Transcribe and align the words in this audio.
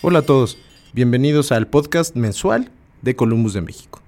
Hola 0.00 0.20
a 0.20 0.22
todos, 0.22 0.58
bienvenidos 0.92 1.50
al 1.50 1.66
podcast 1.66 2.14
mensual 2.14 2.70
de 3.02 3.16
Columbus 3.16 3.52
de 3.52 3.62
México. 3.62 4.00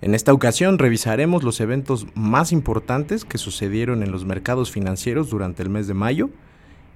En 0.00 0.14
esta 0.14 0.32
ocasión 0.32 0.78
revisaremos 0.78 1.42
los 1.42 1.58
eventos 1.58 2.06
más 2.14 2.52
importantes 2.52 3.24
que 3.24 3.36
sucedieron 3.36 4.04
en 4.04 4.12
los 4.12 4.24
mercados 4.24 4.70
financieros 4.70 5.30
durante 5.30 5.64
el 5.64 5.70
mes 5.70 5.88
de 5.88 5.94
mayo 5.94 6.30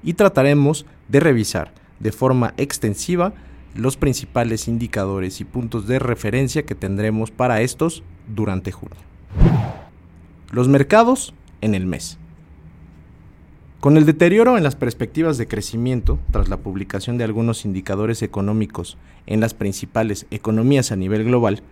y 0.05 0.13
trataremos 0.13 0.87
de 1.09 1.19
revisar 1.19 1.75
de 1.99 2.13
forma 2.13 2.55
extensiva 2.59 3.33
los 3.75 3.97
principales 3.97 4.69
indicadores 4.69 5.41
y 5.41 5.45
puntos 5.45 5.89
de 5.89 5.99
referencia 5.99 6.65
que 6.65 6.77
tendremos 6.77 7.33
para 7.33 7.61
estos 7.63 8.05
durante 8.33 8.71
junio. 8.71 9.01
Los 10.53 10.69
mercados 10.69 11.35
en 11.61 11.75
el 11.75 11.87
mes. 11.87 12.19
Con 13.89 13.97
el 13.97 14.05
deterioro 14.05 14.59
en 14.59 14.65
las 14.65 14.77
perspectivas 14.77 15.39
de 15.39 15.49
crecimiento 15.49 16.19
tras 16.31 16.51
la 16.51 16.59
publicación 16.59 17.17
de 17.17 17.25
algunos 17.25 17.65
indicadores 17.65 18.21
económicos 18.21 18.99
en 19.27 19.41
las 19.41 19.55
principales 19.55 20.27
economías 20.31 20.93
a 20.93 20.97
nivel 20.97 21.25
global, 21.25 21.63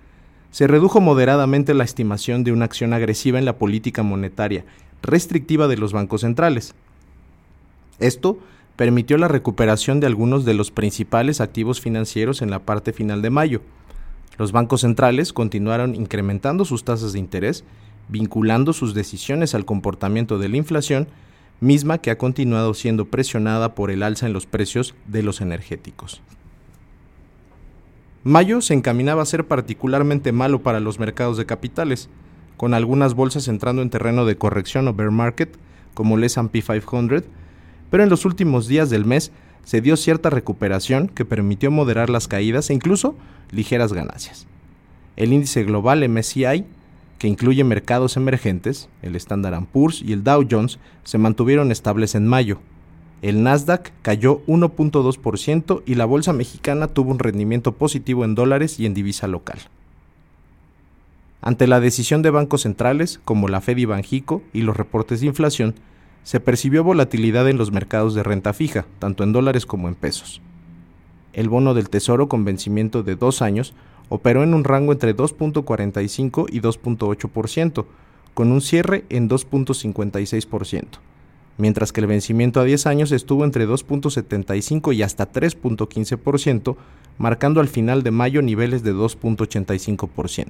se 0.50 0.66
redujo 0.66 1.02
moderadamente 1.02 1.74
la 1.74 1.84
estimación 1.84 2.42
de 2.42 2.52
una 2.52 2.64
acción 2.64 2.94
agresiva 2.94 3.38
en 3.38 3.44
la 3.44 3.58
política 3.58 4.02
monetaria 4.02 4.64
restrictiva 5.02 5.68
de 5.68 5.76
los 5.76 5.92
bancos 5.92 6.22
centrales. 6.22 6.74
Esto 7.98 8.38
permitió 8.76 9.18
la 9.18 9.28
recuperación 9.28 10.00
de 10.00 10.06
algunos 10.06 10.46
de 10.46 10.54
los 10.54 10.70
principales 10.70 11.42
activos 11.42 11.82
financieros 11.82 12.40
en 12.40 12.48
la 12.48 12.60
parte 12.60 12.94
final 12.94 13.20
de 13.20 13.28
mayo. 13.28 13.60
Los 14.38 14.52
bancos 14.52 14.80
centrales 14.80 15.34
continuaron 15.34 15.94
incrementando 15.94 16.64
sus 16.64 16.82
tasas 16.82 17.12
de 17.12 17.18
interés, 17.18 17.62
vinculando 18.08 18.72
sus 18.72 18.94
decisiones 18.94 19.54
al 19.54 19.66
comportamiento 19.66 20.38
de 20.38 20.48
la 20.48 20.56
inflación 20.56 21.08
misma 21.60 21.98
que 21.98 22.10
ha 22.10 22.18
continuado 22.18 22.74
siendo 22.74 23.06
presionada 23.06 23.74
por 23.74 23.90
el 23.90 24.02
alza 24.02 24.26
en 24.26 24.32
los 24.32 24.46
precios 24.46 24.94
de 25.06 25.22
los 25.22 25.40
energéticos. 25.40 26.22
Mayo 28.24 28.60
se 28.60 28.74
encaminaba 28.74 29.22
a 29.22 29.26
ser 29.26 29.46
particularmente 29.46 30.32
malo 30.32 30.62
para 30.62 30.80
los 30.80 30.98
mercados 30.98 31.36
de 31.36 31.46
capitales, 31.46 32.08
con 32.56 32.74
algunas 32.74 33.14
bolsas 33.14 33.48
entrando 33.48 33.82
en 33.82 33.90
terreno 33.90 34.24
de 34.24 34.36
corrección 34.36 34.88
o 34.88 34.94
bear 34.94 35.10
market, 35.10 35.56
como 35.94 36.16
el 36.16 36.24
S&P 36.24 36.62
500, 36.62 37.22
pero 37.90 38.02
en 38.02 38.10
los 38.10 38.24
últimos 38.24 38.66
días 38.66 38.90
del 38.90 39.04
mes 39.04 39.32
se 39.64 39.80
dio 39.80 39.96
cierta 39.96 40.30
recuperación 40.30 41.08
que 41.08 41.24
permitió 41.24 41.70
moderar 41.70 42.10
las 42.10 42.28
caídas 42.28 42.70
e 42.70 42.74
incluso 42.74 43.16
ligeras 43.50 43.92
ganancias. 43.92 44.46
El 45.16 45.32
índice 45.32 45.64
global 45.64 46.08
MSCI 46.08 46.64
que 47.18 47.28
incluye 47.28 47.64
mercados 47.64 48.16
emergentes, 48.16 48.88
el 49.02 49.16
Standard 49.16 49.64
Poor's 49.66 50.02
y 50.02 50.12
el 50.12 50.22
Dow 50.22 50.46
Jones, 50.48 50.78
se 51.04 51.18
mantuvieron 51.18 51.72
estables 51.72 52.14
en 52.14 52.26
mayo. 52.26 52.58
El 53.22 53.42
Nasdaq 53.42 53.92
cayó 54.02 54.42
1.2% 54.46 55.82
y 55.86 55.94
la 55.94 56.04
bolsa 56.04 56.32
mexicana 56.32 56.88
tuvo 56.88 57.10
un 57.10 57.18
rendimiento 57.18 57.72
positivo 57.72 58.24
en 58.24 58.34
dólares 58.34 58.78
y 58.78 58.86
en 58.86 58.94
divisa 58.94 59.26
local. 59.26 59.58
Ante 61.40 61.66
la 61.66 61.80
decisión 61.80 62.22
de 62.22 62.30
bancos 62.30 62.62
centrales, 62.62 63.20
como 63.24 63.48
la 63.48 63.60
Fed 63.60 63.78
y 63.78 63.84
Banjico, 63.84 64.42
y 64.52 64.62
los 64.62 64.76
reportes 64.76 65.20
de 65.20 65.26
inflación, 65.26 65.74
se 66.24 66.40
percibió 66.40 66.82
volatilidad 66.82 67.48
en 67.48 67.56
los 67.56 67.70
mercados 67.70 68.14
de 68.14 68.24
renta 68.24 68.52
fija, 68.52 68.84
tanto 68.98 69.22
en 69.22 69.32
dólares 69.32 69.64
como 69.64 69.86
en 69.86 69.94
pesos. 69.94 70.42
El 71.32 71.48
bono 71.48 71.72
del 71.72 71.88
Tesoro 71.88 72.28
con 72.28 72.44
vencimiento 72.44 73.02
de 73.02 73.14
dos 73.14 73.42
años 73.42 73.74
operó 74.08 74.42
en 74.42 74.54
un 74.54 74.64
rango 74.64 74.92
entre 74.92 75.16
2.45 75.16 76.46
y 76.50 76.60
2.8%, 76.60 77.84
con 78.34 78.52
un 78.52 78.60
cierre 78.60 79.04
en 79.08 79.28
2.56%, 79.28 80.84
mientras 81.58 81.92
que 81.92 82.00
el 82.00 82.06
vencimiento 82.06 82.60
a 82.60 82.64
10 82.64 82.86
años 82.86 83.12
estuvo 83.12 83.44
entre 83.44 83.66
2.75 83.66 84.94
y 84.94 85.02
hasta 85.02 85.32
3.15%, 85.32 86.76
marcando 87.18 87.60
al 87.60 87.68
final 87.68 88.02
de 88.02 88.10
mayo 88.10 88.42
niveles 88.42 88.82
de 88.82 88.94
2.85%. 88.94 90.48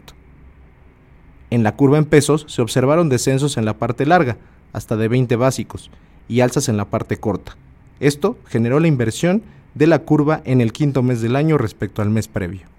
En 1.51 1.62
la 1.62 1.77
curva 1.77 1.99
en 1.99 2.06
pesos 2.06 2.44
se 2.49 2.61
observaron 2.61 3.09
descensos 3.09 3.56
en 3.56 3.65
la 3.65 3.78
parte 3.78 4.05
larga, 4.05 4.37
hasta 4.73 4.97
de 4.97 5.09
20 5.09 5.37
básicos, 5.37 5.91
y 6.28 6.41
alzas 6.41 6.69
en 6.69 6.77
la 6.77 6.87
parte 6.87 7.19
corta. 7.19 7.56
Esto 8.00 8.37
generó 8.47 8.81
la 8.81 8.88
inversión 8.88 9.43
de 9.75 9.87
la 9.87 10.00
curva 10.00 10.43
en 10.44 10.61
el 10.61 10.73
quinto 10.73 11.03
mes 11.03 11.21
del 11.21 11.37
año 11.37 11.56
respecto 11.56 12.03
al 12.03 12.11
mes 12.11 12.28
previo. 12.28 12.75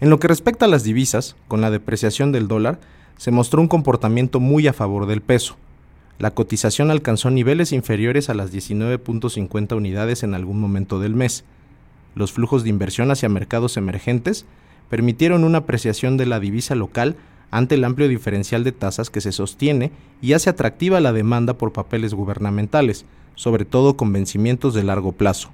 En 0.00 0.10
lo 0.10 0.18
que 0.18 0.28
respecta 0.28 0.64
a 0.64 0.68
las 0.68 0.82
divisas, 0.82 1.36
con 1.46 1.60
la 1.60 1.70
depreciación 1.70 2.32
del 2.32 2.48
dólar, 2.48 2.80
se 3.16 3.30
mostró 3.30 3.60
un 3.60 3.68
comportamiento 3.68 4.40
muy 4.40 4.66
a 4.66 4.72
favor 4.72 5.06
del 5.06 5.20
peso. 5.20 5.56
La 6.18 6.32
cotización 6.32 6.90
alcanzó 6.90 7.30
niveles 7.30 7.72
inferiores 7.72 8.28
a 8.28 8.34
las 8.34 8.52
19.50 8.52 9.76
unidades 9.76 10.22
en 10.22 10.34
algún 10.34 10.60
momento 10.60 10.98
del 10.98 11.14
mes. 11.14 11.44
Los 12.14 12.32
flujos 12.32 12.64
de 12.64 12.70
inversión 12.70 13.10
hacia 13.10 13.28
mercados 13.28 13.76
emergentes 13.76 14.46
permitieron 14.88 15.44
una 15.44 15.58
apreciación 15.58 16.16
de 16.16 16.26
la 16.26 16.40
divisa 16.40 16.74
local 16.74 17.16
ante 17.50 17.76
el 17.76 17.84
amplio 17.84 18.08
diferencial 18.08 18.64
de 18.64 18.72
tasas 18.72 19.10
que 19.10 19.20
se 19.20 19.32
sostiene 19.32 19.92
y 20.20 20.32
hace 20.32 20.50
atractiva 20.50 21.00
la 21.00 21.12
demanda 21.12 21.54
por 21.54 21.72
papeles 21.72 22.14
gubernamentales, 22.14 23.04
sobre 23.36 23.64
todo 23.64 23.96
con 23.96 24.12
vencimientos 24.12 24.74
de 24.74 24.82
largo 24.82 25.12
plazo. 25.12 25.50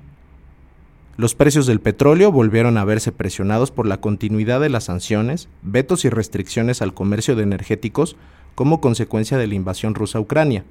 Los 1.20 1.34
precios 1.34 1.66
del 1.66 1.81
petróleo 1.81 2.32
volvieron 2.32 2.78
a 2.78 2.84
verse 2.86 3.12
presionados 3.12 3.70
por 3.70 3.86
la 3.86 4.00
continuidad 4.00 4.58
de 4.58 4.70
las 4.70 4.84
sanciones, 4.84 5.50
vetos 5.60 6.06
y 6.06 6.08
restricciones 6.08 6.81
al 6.81 6.94
comercio 6.94 7.36
de 7.36 7.42
energéticos 7.42 8.16
como 8.54 8.81
consecuencia 8.81 9.36
de 9.36 9.47
la 9.47 9.54
invasión 9.54 9.94
rusa 9.94 10.16
a 10.16 10.22
Ucrania. 10.22 10.64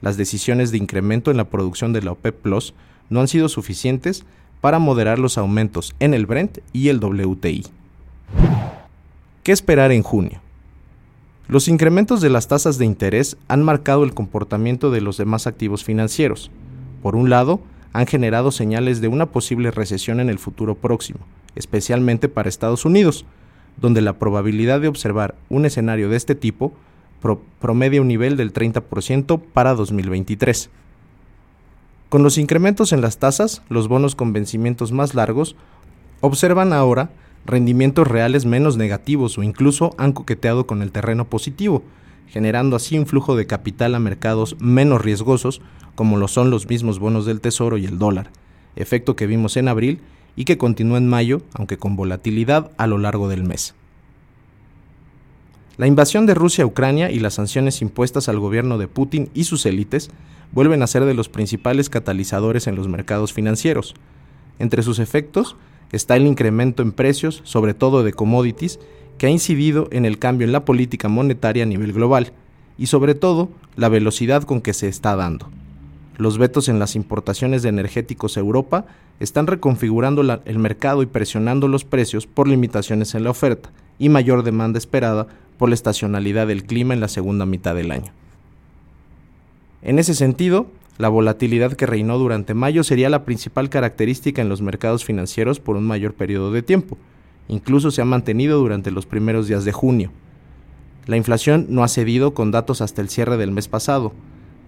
Las 0.00 0.16
decisiones 0.16 0.72
de 0.72 0.78
incremento 0.78 1.30
en 1.30 1.36
la 1.36 1.48
producción 1.48 1.92
de 1.92 2.02
la 2.02 2.10
OPEP 2.10 2.34
Plus 2.34 2.74
no 3.08 3.20
han 3.20 3.28
sido 3.28 3.48
suficientes 3.48 4.24
para 4.60 4.80
moderar 4.80 5.20
los 5.20 5.38
aumentos 5.38 5.94
en 6.00 6.12
el 6.12 6.26
Brent 6.26 6.58
y 6.72 6.88
el 6.88 6.98
WTI. 6.98 7.64
¿Qué 9.44 9.52
esperar 9.52 9.92
en 9.92 10.02
junio? 10.02 10.40
Los 11.46 11.68
incrementos 11.68 12.20
de 12.20 12.30
las 12.30 12.48
tasas 12.48 12.78
de 12.78 12.84
interés 12.84 13.36
han 13.46 13.62
marcado 13.62 14.02
el 14.02 14.12
comportamiento 14.12 14.90
de 14.90 15.02
los 15.02 15.18
demás 15.18 15.46
activos 15.46 15.84
financieros. 15.84 16.50
Por 17.00 17.14
un 17.14 17.30
lado, 17.30 17.60
han 17.94 18.06
generado 18.06 18.50
señales 18.50 19.00
de 19.00 19.08
una 19.08 19.26
posible 19.26 19.70
recesión 19.70 20.18
en 20.18 20.28
el 20.28 20.40
futuro 20.40 20.74
próximo, 20.74 21.20
especialmente 21.54 22.28
para 22.28 22.48
Estados 22.48 22.84
Unidos, 22.84 23.24
donde 23.80 24.02
la 24.02 24.18
probabilidad 24.18 24.80
de 24.80 24.88
observar 24.88 25.36
un 25.48 25.64
escenario 25.64 26.08
de 26.08 26.16
este 26.16 26.34
tipo 26.34 26.72
promedia 27.60 28.02
un 28.02 28.08
nivel 28.08 28.36
del 28.36 28.52
30% 28.52 29.40
para 29.40 29.74
2023. 29.74 30.70
Con 32.08 32.24
los 32.24 32.36
incrementos 32.36 32.92
en 32.92 33.00
las 33.00 33.18
tasas, 33.18 33.62
los 33.68 33.86
bonos 33.86 34.16
con 34.16 34.32
vencimientos 34.32 34.90
más 34.90 35.14
largos 35.14 35.54
observan 36.20 36.72
ahora 36.72 37.10
rendimientos 37.46 38.08
reales 38.08 38.44
menos 38.44 38.76
negativos 38.76 39.38
o 39.38 39.44
incluso 39.44 39.94
han 39.98 40.12
coqueteado 40.12 40.66
con 40.66 40.82
el 40.82 40.90
terreno 40.90 41.26
positivo, 41.26 41.84
generando 42.28 42.76
así 42.76 42.98
un 42.98 43.06
flujo 43.06 43.36
de 43.36 43.46
capital 43.46 43.94
a 43.94 43.98
mercados 43.98 44.56
menos 44.60 45.02
riesgosos 45.02 45.60
como 45.94 46.16
lo 46.16 46.28
son 46.28 46.50
los 46.50 46.68
mismos 46.68 46.98
bonos 46.98 47.26
del 47.26 47.40
Tesoro 47.40 47.78
y 47.78 47.86
el 47.86 47.98
dólar, 47.98 48.30
efecto 48.76 49.16
que 49.16 49.26
vimos 49.26 49.56
en 49.56 49.68
abril 49.68 50.00
y 50.36 50.44
que 50.44 50.58
continúa 50.58 50.98
en 50.98 51.08
mayo, 51.08 51.42
aunque 51.54 51.78
con 51.78 51.96
volatilidad 51.96 52.70
a 52.76 52.86
lo 52.86 52.98
largo 52.98 53.28
del 53.28 53.44
mes. 53.44 53.74
La 55.76 55.86
invasión 55.86 56.26
de 56.26 56.34
Rusia 56.34 56.64
a 56.64 56.66
Ucrania 56.66 57.10
y 57.10 57.18
las 57.18 57.34
sanciones 57.34 57.82
impuestas 57.82 58.28
al 58.28 58.38
gobierno 58.38 58.78
de 58.78 58.86
Putin 58.86 59.28
y 59.34 59.44
sus 59.44 59.66
élites 59.66 60.10
vuelven 60.52 60.82
a 60.82 60.86
ser 60.86 61.04
de 61.04 61.14
los 61.14 61.28
principales 61.28 61.90
catalizadores 61.90 62.68
en 62.68 62.76
los 62.76 62.86
mercados 62.86 63.32
financieros. 63.32 63.94
Entre 64.60 64.84
sus 64.84 65.00
efectos 65.00 65.56
está 65.90 66.14
el 66.14 66.26
incremento 66.26 66.82
en 66.82 66.92
precios, 66.92 67.40
sobre 67.44 67.74
todo 67.74 68.04
de 68.04 68.12
commodities, 68.12 68.78
que 69.18 69.26
ha 69.26 69.30
incidido 69.30 69.88
en 69.90 70.04
el 70.04 70.18
cambio 70.18 70.46
en 70.46 70.52
la 70.52 70.64
política 70.64 71.08
monetaria 71.08 71.62
a 71.62 71.66
nivel 71.66 71.92
global, 71.92 72.32
y 72.76 72.86
sobre 72.86 73.14
todo 73.14 73.50
la 73.76 73.88
velocidad 73.88 74.42
con 74.42 74.60
que 74.60 74.72
se 74.72 74.88
está 74.88 75.16
dando. 75.16 75.48
Los 76.16 76.38
vetos 76.38 76.68
en 76.68 76.78
las 76.78 76.94
importaciones 76.96 77.62
de 77.62 77.68
energéticos 77.68 78.36
a 78.36 78.40
Europa 78.40 78.86
están 79.20 79.46
reconfigurando 79.46 80.40
el 80.44 80.58
mercado 80.58 81.02
y 81.02 81.06
presionando 81.06 81.68
los 81.68 81.84
precios 81.84 82.26
por 82.26 82.48
limitaciones 82.48 83.14
en 83.14 83.24
la 83.24 83.30
oferta 83.30 83.70
y 83.98 84.08
mayor 84.08 84.42
demanda 84.42 84.78
esperada 84.78 85.26
por 85.58 85.68
la 85.68 85.74
estacionalidad 85.74 86.46
del 86.46 86.64
clima 86.64 86.94
en 86.94 87.00
la 87.00 87.08
segunda 87.08 87.46
mitad 87.46 87.74
del 87.74 87.90
año. 87.90 88.12
En 89.82 89.98
ese 89.98 90.14
sentido, 90.14 90.66
la 90.98 91.08
volatilidad 91.08 91.74
que 91.74 91.86
reinó 91.86 92.18
durante 92.18 92.54
mayo 92.54 92.84
sería 92.84 93.10
la 93.10 93.24
principal 93.24 93.68
característica 93.68 94.40
en 94.40 94.48
los 94.48 94.62
mercados 94.62 95.04
financieros 95.04 95.60
por 95.60 95.76
un 95.76 95.84
mayor 95.84 96.14
periodo 96.14 96.52
de 96.52 96.62
tiempo. 96.62 96.96
Incluso 97.48 97.90
se 97.90 98.02
ha 98.02 98.04
mantenido 98.04 98.58
durante 98.58 98.90
los 98.90 99.06
primeros 99.06 99.48
días 99.48 99.64
de 99.64 99.72
junio. 99.72 100.10
La 101.06 101.16
inflación 101.16 101.66
no 101.68 101.84
ha 101.84 101.88
cedido 101.88 102.34
con 102.34 102.50
datos 102.50 102.80
hasta 102.80 103.02
el 103.02 103.08
cierre 103.08 103.36
del 103.36 103.50
mes 103.50 103.68
pasado, 103.68 104.12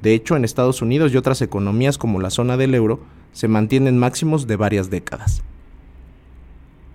de 0.02 0.14
hecho, 0.14 0.37
en 0.37 0.44
Estados 0.44 0.82
Unidos 0.82 1.12
y 1.12 1.17
otras 1.17 1.43
economías 1.43 1.99
como 1.99 2.20
la 2.20 2.31
zona 2.31 2.56
del 2.56 2.75
euro 2.75 3.00
se 3.32 3.49
mantienen 3.49 3.99
máximos 3.99 4.46
de 4.46 4.56
varias 4.56 4.90
décadas. 4.90 5.43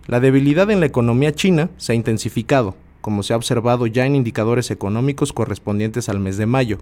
La 0.08 0.20
debilidad 0.20 0.70
en 0.72 0.80
la 0.80 0.86
economía 0.86 1.34
china 1.34 1.70
se 1.78 1.94
ha 1.94 1.96
intensificado, 1.96 2.76
como 3.02 3.24
se 3.24 3.34
ha 3.34 3.38
observado 3.38 3.88
ya 3.88 4.06
en 4.06 4.16
indicadores 4.16 4.72
económicos 4.72 5.34
correspondientes 5.34 6.10
al 6.10 6.20
mes 6.20 6.38
de 6.38 6.46
mayo. 6.46 6.78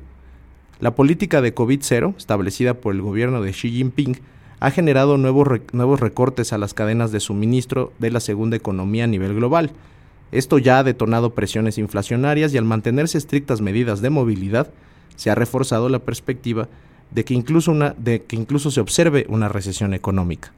La 0.80 0.96
política 0.96 1.42
de 1.42 1.54
COVID-0, 1.54 2.16
establecida 2.18 2.76
por 2.76 2.94
el 2.94 3.02
gobierno 3.02 3.42
de 3.42 3.52
Xi 3.52 3.72
Jinping, 3.72 4.20
ha 4.60 4.72
generado 4.72 5.18
nuevos, 5.18 5.48
nuevos 5.72 6.00
recortes 6.00 6.54
a 6.54 6.58
las 6.58 6.74
cadenas 6.74 7.12
de 7.12 7.20
suministro 7.20 7.94
de 8.00 8.12
la 8.12 8.20
segunda 8.20 8.58
economía 8.58 9.06
a 9.06 9.08
nivel 9.08 9.36
global. 9.36 9.72
Esto 10.32 10.58
ya 10.58 10.80
ha 10.80 10.84
detonado 10.84 11.32
presiones 11.32 11.78
inflacionarias 11.78 12.54
y 12.54 12.58
al 12.58 12.66
mantenerse 12.66 13.18
estrictas 13.18 13.62
medidas 13.62 14.02
de 14.02 14.10
movilidad, 14.10 14.72
se 15.16 15.30
ha 15.30 15.36
reforzado 15.36 15.90
la 15.90 16.00
perspectiva 16.00 16.68
de 17.12 17.26
que 17.26 17.34
incluso, 17.34 17.72
una, 17.72 17.96
de 17.98 18.22
que 18.24 18.36
incluso 18.36 18.72
se 18.72 18.82
observe 18.82 19.26
una 19.30 19.50
recesión 19.50 19.94
económica. 19.94 20.52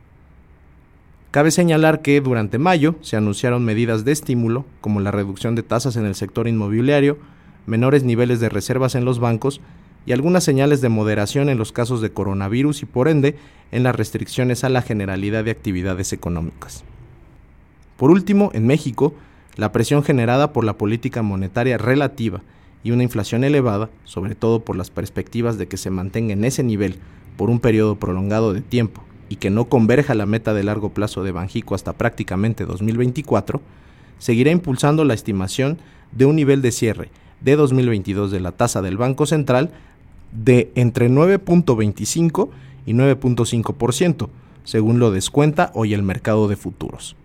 Cabe 1.31 1.51
señalar 1.51 2.01
que 2.01 2.19
durante 2.19 2.57
mayo 2.57 2.95
se 3.01 3.15
anunciaron 3.15 3.63
medidas 3.63 4.03
de 4.03 4.11
estímulo, 4.11 4.65
como 4.81 4.99
la 4.99 5.11
reducción 5.11 5.55
de 5.55 5.63
tasas 5.63 5.95
en 5.95 6.05
el 6.05 6.15
sector 6.15 6.47
inmobiliario, 6.47 7.17
menores 7.65 8.03
niveles 8.03 8.41
de 8.41 8.49
reservas 8.49 8.95
en 8.95 9.05
los 9.05 9.19
bancos 9.19 9.61
y 10.05 10.13
algunas 10.13 10.43
señales 10.43 10.81
de 10.81 10.89
moderación 10.89 11.49
en 11.49 11.57
los 11.57 11.71
casos 11.71 12.01
de 12.01 12.11
coronavirus 12.11 12.83
y 12.83 12.85
por 12.85 13.07
ende 13.07 13.35
en 13.71 13.83
las 13.83 13.95
restricciones 13.95 14.63
a 14.63 14.69
la 14.69 14.81
generalidad 14.81 15.43
de 15.43 15.51
actividades 15.51 16.13
económicas. 16.13 16.83
Por 17.97 18.11
último, 18.11 18.49
en 18.53 18.65
México, 18.65 19.13
la 19.55 19.71
presión 19.71 20.03
generada 20.03 20.53
por 20.53 20.63
la 20.63 20.77
política 20.77 21.21
monetaria 21.21 21.77
relativa 21.77 22.41
y 22.83 22.91
una 22.91 23.03
inflación 23.03 23.43
elevada, 23.43 23.89
sobre 24.05 24.33
todo 24.33 24.61
por 24.61 24.75
las 24.75 24.89
perspectivas 24.89 25.57
de 25.57 25.67
que 25.67 25.77
se 25.77 25.91
mantenga 25.91 26.33
en 26.33 26.43
ese 26.43 26.63
nivel 26.63 26.95
por 27.37 27.49
un 27.49 27.59
periodo 27.59 27.95
prolongado 27.95 28.53
de 28.53 28.61
tiempo 28.61 29.03
y 29.29 29.35
que 29.37 29.49
no 29.49 29.65
converja 29.65 30.15
la 30.15 30.25
meta 30.25 30.53
de 30.53 30.63
largo 30.63 30.89
plazo 30.89 31.23
de 31.23 31.31
Banjico 31.31 31.75
hasta 31.75 31.93
prácticamente 31.93 32.65
2024, 32.65 33.61
seguirá 34.19 34.51
impulsando 34.51 35.05
la 35.05 35.13
estimación 35.13 35.77
de 36.11 36.25
un 36.25 36.35
nivel 36.35 36.61
de 36.61 36.71
cierre 36.71 37.09
de 37.41 37.55
2022 37.55 38.31
de 38.31 38.39
la 38.39 38.51
tasa 38.51 38.81
del 38.81 38.97
Banco 38.97 39.25
Central 39.25 39.71
de 40.31 40.71
entre 40.75 41.09
9.25 41.09 42.49
y 42.85 42.93
9.5%, 42.93 44.29
según 44.63 44.99
lo 44.99 45.11
descuenta 45.11 45.71
hoy 45.73 45.93
el 45.93 46.03
mercado 46.03 46.47
de 46.47 46.55
futuros. 46.55 47.15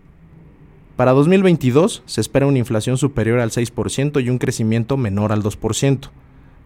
Para 0.97 1.13
2022 1.13 2.03
se 2.07 2.21
espera 2.21 2.47
una 2.47 2.59
inflación 2.59 2.97
superior 2.97 3.39
al 3.39 3.51
6% 3.51 4.25
y 4.25 4.31
un 4.31 4.39
crecimiento 4.39 4.97
menor 4.97 5.33
al 5.33 5.43
2%. 5.43 6.09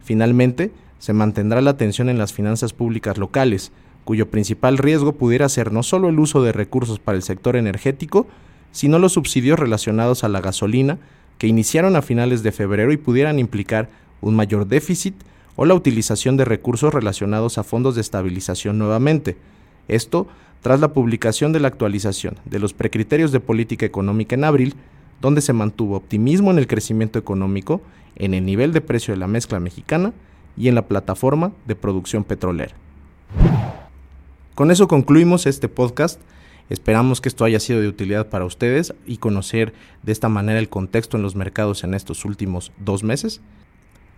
Finalmente, 0.02 0.72
se 0.98 1.12
mantendrá 1.12 1.60
la 1.60 1.76
tensión 1.76 2.08
en 2.08 2.18
las 2.18 2.32
finanzas 2.32 2.72
públicas 2.72 3.18
locales, 3.18 3.72
cuyo 4.04 4.30
principal 4.30 4.78
riesgo 4.78 5.12
pudiera 5.12 5.48
ser 5.48 5.72
no 5.72 5.82
solo 5.82 6.08
el 6.08 6.18
uso 6.20 6.42
de 6.42 6.52
recursos 6.52 7.00
para 7.00 7.16
el 7.16 7.22
sector 7.22 7.56
energético, 7.56 8.28
sino 8.70 8.98
los 8.98 9.14
subsidios 9.14 9.58
relacionados 9.58 10.22
a 10.22 10.28
la 10.28 10.40
gasolina 10.40 10.98
que 11.40 11.46
iniciaron 11.46 11.96
a 11.96 12.02
finales 12.02 12.42
de 12.42 12.52
febrero 12.52 12.92
y 12.92 12.98
pudieran 12.98 13.38
implicar 13.38 13.88
un 14.20 14.36
mayor 14.36 14.66
déficit 14.66 15.14
o 15.56 15.64
la 15.64 15.72
utilización 15.72 16.36
de 16.36 16.44
recursos 16.44 16.92
relacionados 16.92 17.56
a 17.56 17.64
fondos 17.64 17.94
de 17.94 18.02
estabilización 18.02 18.78
nuevamente. 18.78 19.38
Esto 19.88 20.28
tras 20.60 20.80
la 20.80 20.92
publicación 20.92 21.54
de 21.54 21.60
la 21.60 21.68
actualización 21.68 22.36
de 22.44 22.58
los 22.58 22.74
precriterios 22.74 23.32
de 23.32 23.40
política 23.40 23.86
económica 23.86 24.34
en 24.34 24.44
abril, 24.44 24.74
donde 25.22 25.40
se 25.40 25.54
mantuvo 25.54 25.96
optimismo 25.96 26.50
en 26.50 26.58
el 26.58 26.66
crecimiento 26.66 27.18
económico, 27.18 27.80
en 28.16 28.34
el 28.34 28.44
nivel 28.44 28.74
de 28.74 28.82
precio 28.82 29.14
de 29.14 29.18
la 29.20 29.26
mezcla 29.26 29.60
mexicana 29.60 30.12
y 30.58 30.68
en 30.68 30.74
la 30.74 30.88
plataforma 30.88 31.52
de 31.66 31.74
producción 31.74 32.22
petrolera. 32.22 32.74
Con 34.54 34.70
eso 34.70 34.88
concluimos 34.88 35.46
este 35.46 35.68
podcast. 35.68 36.20
Esperamos 36.70 37.20
que 37.20 37.28
esto 37.28 37.44
haya 37.44 37.60
sido 37.60 37.80
de 37.80 37.88
utilidad 37.88 38.28
para 38.28 38.44
ustedes 38.44 38.94
y 39.06 39.18
conocer 39.18 39.74
de 40.02 40.12
esta 40.12 40.28
manera 40.28 40.58
el 40.58 40.68
contexto 40.68 41.16
en 41.16 41.22
los 41.22 41.34
mercados 41.34 41.84
en 41.84 41.94
estos 41.94 42.24
últimos 42.24 42.72
dos 42.78 43.02
meses. 43.02 43.40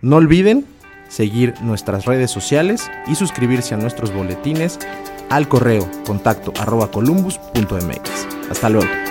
No 0.01 0.17
olviden 0.17 0.65
seguir 1.09 1.55
nuestras 1.61 2.05
redes 2.05 2.31
sociales 2.31 2.89
y 3.07 3.15
suscribirse 3.15 3.73
a 3.73 3.77
nuestros 3.77 4.13
boletines 4.13 4.79
al 5.29 5.47
correo 5.47 5.89
contacto 6.05 6.53
arroba 6.59 6.91
columbus.mx. 6.91 8.27
Hasta 8.49 8.69
luego. 8.69 9.02